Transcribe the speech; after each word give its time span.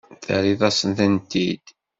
Terriḍ-asent-tent-id. 0.25 1.65